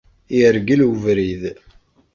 Yergel 0.37 0.81
ubrid. 0.89 1.43